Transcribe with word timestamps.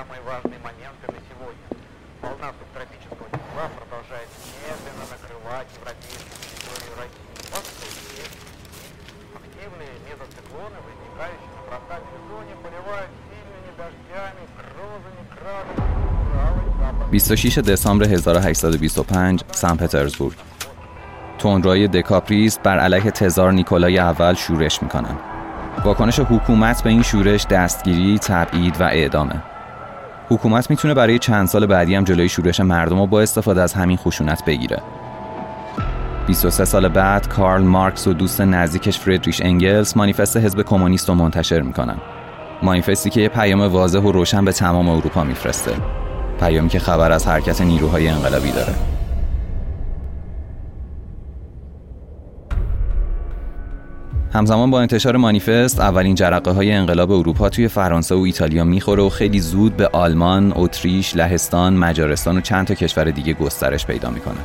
самые 0.00 0.20
важные 0.30 0.60
моменты 0.68 1.04
на 1.08 1.20
сегодня. 1.28 1.66
Волна 2.22 2.48
субтропического 2.58 3.26
тепла 3.34 3.66
продолжает 3.78 4.28
медленно 4.64 5.04
накрывать 5.12 5.68
европейскую 5.76 6.36
территорию 6.40 6.92
России. 7.00 7.28
Восточнее. 7.52 8.26
Активные 9.40 9.94
мезоциклоны, 10.08 10.78
возникающие 10.88 11.52
на 11.56 11.62
бросательной 11.68 12.22
зоне, 12.30 12.54
поливают 12.64 13.10
сильными 13.28 13.70
дождями, 13.80 14.42
грозами, 14.56 15.22
градами, 15.36 15.96
Урала, 16.36 16.62
запад. 16.78 17.10
26 17.10 17.58
دسامبر 17.60 18.04
1825 18.04 19.44
سن 19.52 19.76
پترزبورگ 19.76 20.36
تندروهای 21.38 21.88
دکاپریس 21.88 22.58
بر 22.58 22.78
علیه 22.78 23.10
تزار 23.10 23.52
نیکولای 23.52 23.98
اول 23.98 24.34
شورش 24.34 24.82
میکنن 24.82 25.18
واکنش 25.84 26.20
حکومت 26.20 26.82
به 26.82 26.90
این 26.90 27.02
شورش 27.02 27.46
دستگیری، 27.46 28.18
تبعید 28.18 28.80
و 28.80 28.84
اعدامه 28.84 29.42
حکومت 30.31 30.69
می‌تونه 30.69 30.93
برای 30.93 31.19
چند 31.19 31.47
سال 31.47 31.65
بعدی 31.65 31.95
هم 31.95 32.03
جلوی 32.03 32.29
شورش 32.29 32.59
مردم 32.59 32.99
رو 32.99 33.07
با 33.07 33.21
استفاده 33.21 33.61
از 33.61 33.73
همین 33.73 33.97
خشونت 33.97 34.45
بگیره. 34.45 34.81
23 36.27 36.65
سال 36.65 36.87
بعد 36.87 37.27
کارل 37.27 37.63
مارکس 37.63 38.07
و 38.07 38.13
دوست 38.13 38.41
نزدیکش 38.41 38.99
فردریش 38.99 39.41
انگلز 39.41 39.97
مانیفست 39.97 40.37
حزب 40.37 40.61
کمونیست 40.61 41.09
رو 41.09 41.15
منتشر 41.15 41.61
می‌کنن. 41.61 41.97
مانیفستی 42.63 43.09
که 43.09 43.21
یه 43.21 43.29
پیام 43.29 43.61
واضح 43.61 43.99
و 43.99 44.11
روشن 44.11 44.45
به 44.45 44.51
تمام 44.51 44.89
اروپا 44.89 45.23
میفرسته. 45.23 45.71
پیامی 46.39 46.69
که 46.69 46.79
خبر 46.79 47.11
از 47.11 47.27
حرکت 47.27 47.61
نیروهای 47.61 48.07
انقلابی 48.07 48.51
داره. 48.51 48.90
همزمان 54.33 54.71
با 54.71 54.81
انتشار 54.81 55.17
مانیفست 55.17 55.79
اولین 55.79 56.15
جرقه 56.15 56.51
های 56.51 56.71
انقلاب 56.71 57.11
اروپا 57.11 57.49
توی 57.49 57.67
فرانسه 57.67 58.15
و 58.15 58.19
ایتالیا 58.19 58.63
می‌خوره 58.63 59.03
و 59.03 59.09
خیلی 59.09 59.39
زود 59.39 59.77
به 59.77 59.87
آلمان، 59.87 60.53
اتریش، 60.55 61.15
لهستان، 61.15 61.73
مجارستان 61.73 62.37
و 62.37 62.41
چند 62.41 62.67
تا 62.67 62.73
کشور 62.73 63.03
دیگه 63.03 63.33
گسترش 63.33 63.85
پیدا 63.85 64.09
می‌کنه. 64.09 64.37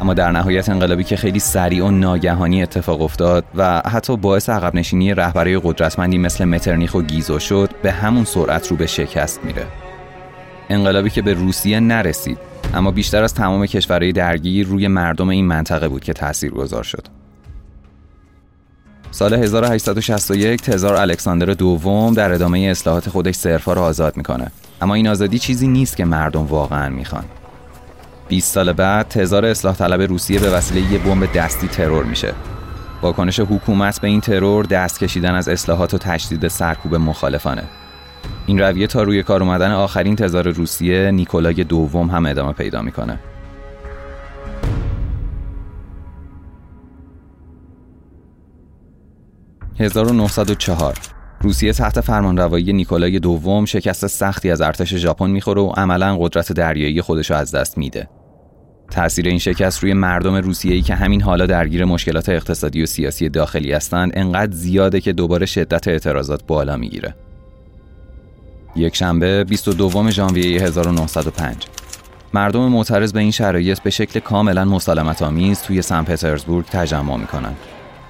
اما 0.00 0.14
در 0.14 0.30
نهایت 0.30 0.68
انقلابی 0.68 1.04
که 1.04 1.16
خیلی 1.16 1.38
سریع 1.38 1.84
و 1.84 1.90
ناگهانی 1.90 2.62
اتفاق 2.62 3.02
افتاد 3.02 3.44
و 3.54 3.82
حتی 3.92 4.16
باعث 4.16 4.48
عقب 4.48 4.74
نشینی 4.74 5.14
رهبرای 5.14 5.60
قدرتمندی 5.64 6.18
مثل 6.18 6.44
مترنیخ 6.44 6.94
و 6.94 7.02
گیزو 7.02 7.38
شد 7.38 7.70
به 7.82 7.92
همون 7.92 8.24
سرعت 8.24 8.68
رو 8.68 8.76
به 8.76 8.86
شکست 8.86 9.44
میره. 9.44 9.66
انقلابی 10.70 11.10
که 11.10 11.22
به 11.22 11.32
روسیه 11.32 11.80
نرسید 11.80 12.38
اما 12.74 12.90
بیشتر 12.90 13.22
از 13.22 13.34
تمام 13.34 13.66
کشورهای 13.66 14.12
درگیر 14.12 14.66
روی 14.66 14.88
مردم 14.88 15.28
این 15.28 15.46
منطقه 15.46 15.88
بود 15.88 16.04
که 16.04 16.12
تاثیرگذار 16.12 16.82
شد. 16.82 17.23
سال 19.14 19.34
1861 19.34 20.62
تزار 20.62 20.94
الکساندر 20.94 21.46
دوم 21.46 22.14
در 22.14 22.32
ادامه 22.32 22.58
اصلاحات 22.58 23.08
خودش 23.08 23.34
سرفا 23.34 23.72
را 23.72 23.82
آزاد 23.82 24.16
می‌کنه. 24.16 24.50
اما 24.82 24.94
این 24.94 25.08
آزادی 25.08 25.38
چیزی 25.38 25.66
نیست 25.66 25.96
که 25.96 26.04
مردم 26.04 26.46
واقعا 26.46 26.88
می‌خوان. 26.88 27.24
20 28.28 28.54
سال 28.54 28.72
بعد 28.72 29.08
تزار 29.08 29.44
اصلاح 29.44 29.76
طلب 29.76 30.00
روسیه 30.00 30.40
به 30.40 30.50
وسیله 30.50 30.92
یه 30.92 30.98
بمب 30.98 31.32
دستی 31.32 31.68
ترور 31.68 32.04
میشه. 32.04 32.32
واکنش 33.02 33.40
حکومت 33.40 34.00
به 34.00 34.08
این 34.08 34.20
ترور 34.20 34.64
دست 34.64 35.00
کشیدن 35.00 35.34
از 35.34 35.48
اصلاحات 35.48 35.94
و 35.94 35.98
تشدید 35.98 36.48
سرکوب 36.48 36.94
مخالفانه. 36.94 37.64
این 38.46 38.60
رویه 38.60 38.86
تا 38.86 39.02
روی 39.02 39.22
کار 39.22 39.42
اومدن 39.42 39.70
آخرین 39.70 40.16
تزار 40.16 40.48
روسیه 40.48 41.10
نیکولای 41.10 41.64
دوم 41.64 42.10
هم 42.10 42.26
ادامه 42.26 42.52
پیدا 42.52 42.82
می‌کنه. 42.82 43.18
1904 49.80 50.94
روسیه 51.40 51.72
تحت 51.72 52.00
فرمانروایی 52.00 52.72
نیکولای 52.72 53.18
دوم 53.18 53.64
شکست 53.64 54.06
سختی 54.06 54.50
از 54.50 54.60
ارتش 54.60 54.94
ژاپن 54.94 55.30
می‌خوره 55.30 55.62
و 55.62 55.68
عملا 55.76 56.16
قدرت 56.18 56.52
دریایی 56.52 57.02
خودش 57.02 57.30
از 57.30 57.54
دست 57.54 57.78
میده. 57.78 58.08
تأثیر 58.90 59.28
این 59.28 59.38
شکست 59.38 59.82
روی 59.82 59.92
مردم 59.92 60.34
روسیه‌ای 60.34 60.82
که 60.82 60.94
همین 60.94 61.22
حالا 61.22 61.46
درگیر 61.46 61.84
مشکلات 61.84 62.28
اقتصادی 62.28 62.82
و 62.82 62.86
سیاسی 62.86 63.28
داخلی 63.28 63.72
هستند 63.72 64.12
انقدر 64.14 64.52
زیاده 64.52 65.00
که 65.00 65.12
دوباره 65.12 65.46
شدت 65.46 65.88
اعتراضات 65.88 66.46
بالا 66.46 66.76
می‌گیره. 66.76 67.14
یک 68.76 68.96
شنبه 68.96 69.44
22 69.44 70.10
ژانویه 70.10 70.62
1905 70.62 71.66
مردم 72.34 72.60
معترض 72.60 73.12
به 73.12 73.20
این 73.20 73.30
شرایط 73.30 73.80
به 73.80 73.90
شکل 73.90 74.20
کاملا 74.20 74.64
مسالمت 74.64 75.22
آمیز 75.22 75.62
توی 75.62 75.82
سن 75.82 76.04
پترزبورگ 76.04 76.66
تجمع 76.66 77.16
می‌کنند. 77.16 77.56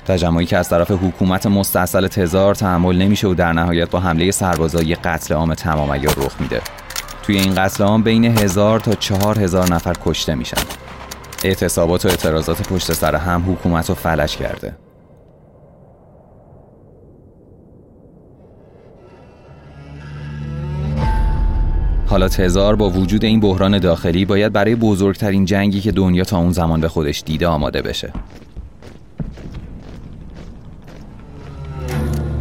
تجمعی 0.07 0.47
که 0.47 0.57
از 0.57 0.69
طرف 0.69 0.91
حکومت 0.91 1.47
مستاصل 1.47 2.09
تزار 2.09 2.55
تحمل 2.55 2.97
نمیشه 2.97 3.29
و 3.29 3.35
در 3.35 3.53
نهایت 3.53 3.91
با 3.91 4.01
حمله 4.01 4.31
سربازای 4.31 4.95
قتل 4.95 5.35
عام 5.35 5.55
تمام 5.55 5.93
عیار 5.93 6.15
رخ 6.17 6.41
میده. 6.41 6.61
توی 7.23 7.39
این 7.39 7.55
قتل 7.55 7.85
عام 7.85 8.03
بین 8.03 8.25
هزار 8.25 8.81
تا 8.81 8.95
چهار 8.95 9.39
هزار 9.39 9.75
نفر 9.75 9.93
کشته 10.05 10.35
میشن. 10.35 10.63
اعتصابات 11.45 12.07
و 12.07 12.09
اعتراضات 12.09 12.69
پشت 12.69 12.93
سر 12.93 13.15
هم 13.15 13.53
حکومت 13.53 13.89
رو 13.89 13.95
فلج 13.95 14.37
کرده. 14.37 14.77
حالا 22.07 22.29
تزار 22.29 22.77
با 22.77 22.91
وجود 22.91 23.25
این 23.25 23.41
بحران 23.41 23.79
داخلی 23.79 24.25
باید 24.25 24.53
برای 24.53 24.75
بزرگترین 24.75 25.45
جنگی 25.45 25.81
که 25.81 25.93
دنیا 25.93 26.25
تا 26.25 26.39
اون 26.39 26.53
زمان 26.53 26.81
به 26.81 26.89
خودش 26.89 27.23
دیده 27.27 27.47
آماده 27.47 27.83
بشه. 27.83 28.13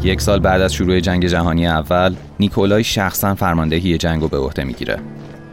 یک 0.03 0.21
سال 0.21 0.39
بعد 0.39 0.61
از 0.61 0.73
شروع 0.73 0.99
جنگ 0.99 1.27
جهانی 1.27 1.67
اول 1.67 2.15
نیکولای 2.39 2.83
شخصا 2.83 3.35
فرماندهی 3.35 3.97
جنگ 3.97 4.21
رو 4.21 4.27
به 4.27 4.37
عهده 4.37 4.63
می‌گیره. 4.63 4.99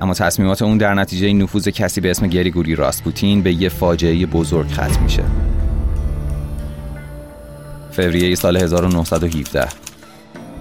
اما 0.00 0.14
تصمیمات 0.14 0.62
اون 0.62 0.78
در 0.78 0.94
نتیجه 0.94 1.32
نفوذ 1.32 1.68
کسی 1.68 2.00
به 2.00 2.10
اسم 2.10 2.26
گریگوری 2.26 2.74
راسپوتین 2.74 3.42
به 3.42 3.52
یه 3.52 3.68
فاجعه 3.68 4.26
بزرگ 4.26 4.70
ختم 4.70 5.02
میشه. 5.02 5.22
فوریه 7.92 8.34
سال 8.34 8.56
1917 8.56 9.68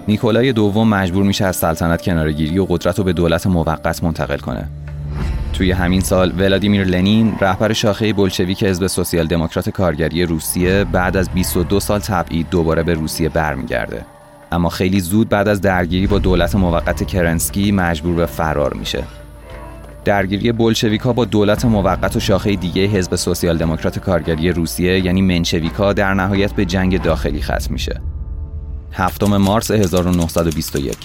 نیکولای 0.08 0.52
دوم 0.52 0.88
مجبور 0.88 1.24
میشه 1.24 1.44
از 1.44 1.56
سلطنت 1.56 2.02
کنارگیری 2.02 2.58
و 2.58 2.64
قدرت 2.64 2.98
رو 2.98 3.04
به 3.04 3.12
دولت 3.12 3.46
موقت 3.46 4.04
منتقل 4.04 4.38
کنه. 4.38 4.68
توی 5.52 5.72
همین 5.72 6.00
سال 6.00 6.32
ولادیمیر 6.38 6.84
لنین 6.84 7.34
رهبر 7.40 7.72
شاخه 7.72 8.12
بلشویک 8.12 8.64
حزب 8.64 8.86
سوسیال 8.86 9.26
دموکرات 9.26 9.70
کارگری 9.70 10.26
روسیه 10.26 10.84
بعد 10.84 11.16
از 11.16 11.30
22 11.30 11.80
سال 11.80 12.00
تبعید 12.00 12.50
دوباره 12.50 12.82
به 12.82 12.94
روسیه 12.94 13.28
برمیگرده. 13.28 14.04
اما 14.52 14.68
خیلی 14.68 15.00
زود 15.00 15.28
بعد 15.28 15.48
از 15.48 15.60
درگیری 15.60 16.06
با 16.06 16.18
دولت 16.18 16.54
موقت 16.54 17.06
کرنسکی 17.06 17.72
مجبور 17.72 18.14
به 18.14 18.26
فرار 18.26 18.74
میشه. 18.74 19.04
درگیری 20.04 20.52
بلشویکا 20.52 21.12
با 21.12 21.24
دولت 21.24 21.64
موقت 21.64 22.16
و 22.16 22.20
شاخه 22.20 22.56
دیگه 22.56 22.86
حزب 22.86 23.16
سوسیال 23.16 23.58
دموکرات 23.58 23.98
کارگری 23.98 24.52
روسیه 24.52 25.00
یعنی 25.00 25.22
منشویکا 25.22 25.92
در 25.92 26.14
نهایت 26.14 26.52
به 26.52 26.64
جنگ 26.64 27.02
داخلی 27.02 27.42
ختم 27.42 27.72
میشه. 27.72 28.00
هفتم 28.92 29.36
مارس 29.36 29.70
1921 29.70 30.96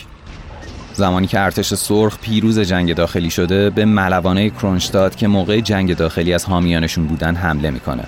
زمانی 0.95 1.27
که 1.27 1.39
ارتش 1.39 1.73
سرخ 1.73 2.17
پیروز 2.21 2.59
جنگ 2.59 2.95
داخلی 2.95 3.29
شده 3.29 3.69
به 3.69 3.85
ملوانه 3.85 4.49
کرونشتاد 4.49 5.15
که 5.15 5.27
موقع 5.27 5.59
جنگ 5.59 5.95
داخلی 5.95 6.33
از 6.33 6.45
حامیانشون 6.45 7.05
بودن 7.05 7.35
حمله 7.35 7.71
می‌کنه. 7.71 8.03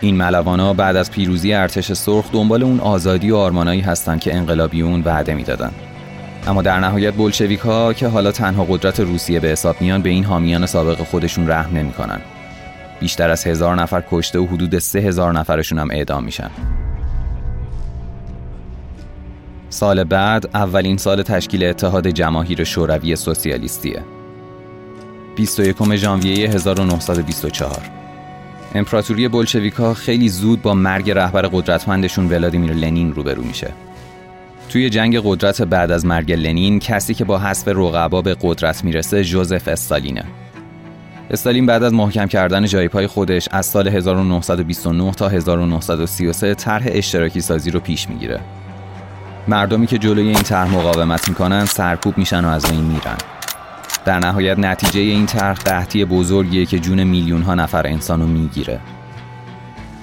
این 0.00 0.16
ملوانا 0.16 0.74
بعد 0.74 0.96
از 0.96 1.10
پیروزی 1.10 1.52
ارتش 1.52 1.92
سرخ 1.92 2.32
دنبال 2.32 2.62
اون 2.62 2.80
آزادی 2.80 3.30
و 3.30 3.36
آرمانایی 3.36 3.80
هستند 3.80 4.20
که 4.20 4.36
انقلابیون 4.36 5.02
وعده 5.04 5.34
می‌دادن. 5.34 5.70
اما 6.46 6.62
در 6.62 6.80
نهایت 6.80 7.14
بولشویک 7.14 7.60
ها 7.60 7.92
که 7.92 8.08
حالا 8.08 8.32
تنها 8.32 8.64
قدرت 8.64 9.00
روسیه 9.00 9.40
به 9.40 9.48
حساب 9.48 9.76
میان 9.80 10.02
به 10.02 10.08
این 10.08 10.24
حامیان 10.24 10.66
سابق 10.66 10.98
خودشون 10.98 11.50
رحم 11.50 11.76
نمی‌کنن. 11.76 12.20
بیشتر 13.00 13.30
از 13.30 13.46
هزار 13.46 13.76
نفر 13.76 14.02
کشته 14.10 14.38
و 14.38 14.46
حدود 14.46 14.78
سه 14.78 14.98
هزار 14.98 15.32
نفرشون 15.32 15.78
هم 15.78 15.90
اعدام 15.90 16.24
میشن. 16.24 16.50
سال 19.78 20.04
بعد 20.04 20.50
اولین 20.54 20.96
سال 20.96 21.22
تشکیل 21.22 21.64
اتحاد 21.64 22.08
جماهیر 22.08 22.64
شوروی 22.64 23.16
سوسیالیستیه. 23.16 24.02
21 25.36 25.94
ژانویه 25.96 26.48
1924 26.48 27.82
امپراتوری 28.74 29.28
بلشویکا 29.28 29.94
خیلی 29.94 30.28
زود 30.28 30.62
با 30.62 30.74
مرگ 30.74 31.10
رهبر 31.10 31.42
قدرتمندشون 31.42 32.28
ولادیمیر 32.28 32.72
لنین 32.72 33.12
روبرو 33.12 33.42
میشه. 33.42 33.70
توی 34.68 34.90
جنگ 34.90 35.20
قدرت 35.24 35.62
بعد 35.62 35.90
از 35.90 36.06
مرگ 36.06 36.32
لنین 36.32 36.78
کسی 36.78 37.14
که 37.14 37.24
با 37.24 37.38
حذف 37.38 37.68
رقبا 37.68 38.22
به 38.22 38.36
قدرت 38.40 38.84
می‌رسه 38.84 39.24
جوزف 39.24 39.68
استالینه. 39.68 40.24
استالین 41.30 41.66
بعد 41.66 41.82
از 41.82 41.92
محکم 41.92 42.26
کردن 42.26 42.66
جای 42.66 42.88
پای 42.88 43.06
خودش 43.06 43.48
از 43.50 43.66
سال 43.66 43.88
1929 43.88 45.12
تا 45.12 45.28
1933 45.28 46.54
طرح 46.54 46.86
اشتراکی 46.86 47.40
سازی 47.40 47.70
رو 47.70 47.80
پیش 47.80 48.08
می‌گیره. 48.08 48.40
مردمی 49.48 49.86
که 49.86 49.98
جلوی 49.98 50.28
این 50.28 50.42
طرح 50.42 50.74
مقاومت 50.74 51.28
می‌کنن 51.28 51.64
سرکوب 51.64 52.18
میشن 52.18 52.44
و 52.44 52.48
از 52.48 52.70
این 52.70 52.84
میرن 52.84 53.16
در 54.04 54.18
نهایت 54.18 54.58
نتیجه 54.58 55.00
این 55.00 55.26
طرح 55.26 55.54
قحطی 55.54 56.04
بزرگیه 56.04 56.66
که 56.66 56.78
جون 56.78 57.04
میلیون 57.04 57.42
ها 57.42 57.54
نفر 57.54 57.86
انسانو 57.86 58.26
می‌گیره 58.26 58.80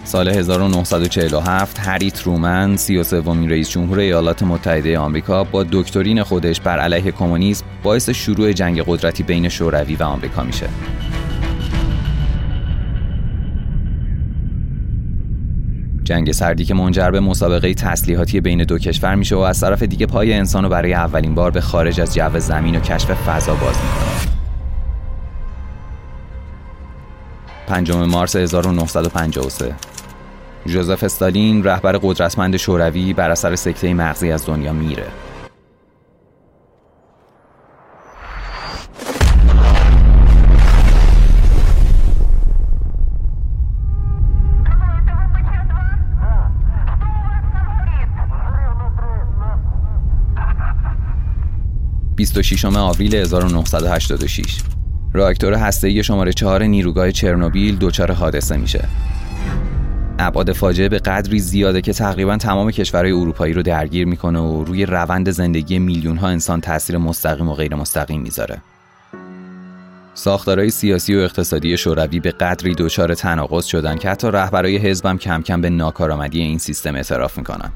سال 0.04 0.28
1947 0.28 1.80
هری 1.80 2.12
ترومن 2.12 2.78
33 2.78 3.24
رئیس 3.48 3.70
جمهور 3.70 4.00
ایالات 4.00 4.44
متحده 4.44 5.00
آمریکا 5.00 5.44
با 5.44 5.64
دکترین 5.72 6.24
خودش 6.24 6.62
بر 6.62 6.80
علیه 6.80 7.12
کمونیسم 7.12 7.66
باعث 7.84 8.10
شروع 8.10 8.52
جنگ 8.52 8.84
قدرتی 8.88 9.24
بین 9.24 9.50
شوروی 9.50 9.96
و 9.96 10.04
آمریکا 10.04 10.44
میشه. 10.44 10.70
جنگ 16.06 16.32
سردی 16.32 16.66
که 16.66 16.74
منجر 16.74 17.12
به 17.12 17.20
مسابقه 17.20 17.74
تسلیحاتی 17.74 18.42
بین 18.42 18.64
دو 18.64 18.78
کشور 18.78 19.16
میشه 19.16 19.36
و 19.36 19.40
از 19.40 19.60
طرف 19.60 19.84
دیگه 19.84 20.06
پای 20.06 20.34
انسان 20.34 20.64
رو 20.64 20.70
برای 20.70 20.94
اولین 20.94 21.36
بار 21.36 21.52
به 21.52 21.62
خارج 21.62 22.02
از 22.02 22.14
جو 22.14 22.40
زمین 22.40 22.76
و 22.76 22.80
کشف 22.80 23.12
فضا 23.12 23.56
باز 23.56 23.76
می‌کنه. 23.76 24.36
5 27.68 27.92
مارس 27.92 28.36
1953 28.36 29.76
جوزف 30.66 31.04
استالین 31.04 31.64
رهبر 31.64 31.98
قدرتمند 31.98 32.58
شوروی 32.58 33.14
بر 33.14 33.30
اثر 33.30 33.56
سکته 33.56 33.94
مغزی 33.94 34.32
از 34.32 34.46
دنیا 34.46 34.74
میره. 34.74 35.06
...26 52.18 52.66
آوریل 52.66 53.16
1986 53.16 54.62
راکتور 55.14 55.54
هسته‌ای 55.54 56.04
شماره 56.04 56.34
چهار 56.34 56.64
نیروگاه 56.64 57.12
چرنوبیل 57.12 57.78
دچار 57.78 58.12
حادثه 58.12 58.58
میشه. 58.58 58.88
ابعاد 60.20 60.52
فاجعه 60.52 60.90
به 60.90 61.00
قدری 61.00 61.40
زیاده 61.40 61.82
که 61.82 61.94
تقریبا 61.94 62.38
تمام 62.38 62.72
کشورهای 62.72 63.12
اروپایی 63.12 63.54
رو 63.54 63.62
درگیر 63.62 64.08
می‌کنه 64.08 64.40
و 64.40 64.64
روی 64.64 64.86
روند 64.86 65.30
زندگی 65.30 65.80
میلیون 65.80 66.18
ها 66.18 66.28
انسان 66.28 66.62
تاثیر 66.62 66.98
مستقیم 66.98 67.50
و 67.50 67.54
غیر 67.54 67.76
مستقیم 67.76 68.22
می‌ذاره. 68.22 68.62
ساختارهای 70.14 70.70
سیاسی 70.70 71.16
و 71.16 71.20
اقتصادی 71.20 71.78
شوروی 71.78 72.20
به 72.20 72.32
قدری 72.32 72.76
دچار 72.76 73.16
تناقض 73.16 73.66
شدن 73.66 73.98
که 73.98 74.10
حتی 74.10 74.28
رهبرای 74.32 74.78
حزبم 74.78 75.18
کم 75.18 75.42
کم 75.42 75.62
به 75.62 75.70
ناکارآمدی 75.70 76.42
این 76.42 76.58
سیستم 76.58 76.96
اعتراف 76.96 77.38
می‌کنن. 77.38 77.72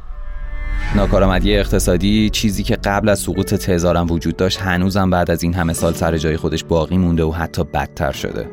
ناکارآمدی 0.95 1.57
اقتصادی 1.57 2.29
چیزی 2.29 2.63
که 2.63 2.75
قبل 2.75 3.09
از 3.09 3.19
سقوط 3.19 3.53
تزارم 3.53 4.11
وجود 4.11 4.35
داشت 4.35 4.59
هنوزم 4.59 5.09
بعد 5.09 5.31
از 5.31 5.43
این 5.43 5.53
همه 5.53 5.73
سال 5.73 5.93
سر 5.93 6.17
جای 6.17 6.37
خودش 6.37 6.63
باقی 6.63 6.97
مونده 6.97 7.23
و 7.23 7.31
حتی 7.31 7.63
بدتر 7.63 8.11
شده. 8.11 8.49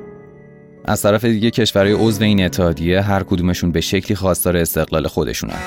از 0.84 1.02
طرف 1.02 1.24
دیگه 1.24 1.50
کشورهای 1.50 1.92
عضو 1.92 2.24
این 2.24 2.44
اتحادیه 2.44 3.00
هر 3.00 3.22
کدومشون 3.22 3.72
به 3.72 3.80
شکلی 3.80 4.16
خواستار 4.16 4.56
استقلال 4.56 5.06
خودشونن. 5.06 5.58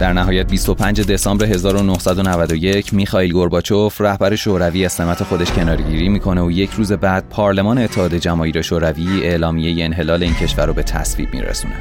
در 0.00 0.12
نهایت 0.12 0.46
25 0.50 1.00
دسامبر 1.00 1.46
1991 1.46 2.94
میخائیل 2.94 3.32
گورباچوف 3.32 4.00
رهبر 4.00 4.36
شوروی 4.36 4.84
از 4.84 4.92
سمت 4.92 5.22
خودش 5.22 5.52
کنارگیری 5.52 6.08
می‌کنه 6.08 6.42
و 6.42 6.50
یک 6.50 6.70
روز 6.70 6.92
بعد 6.92 7.28
پارلمان 7.30 7.78
اتحاد 7.78 8.14
جماهیر 8.14 8.62
شوروی 8.62 9.26
اعلامیه 9.26 9.84
انحلال 9.84 10.22
این 10.22 10.34
کشور 10.34 10.66
رو 10.66 10.72
به 10.72 10.82
تصویب 10.82 11.34
میرسونه. 11.34 11.74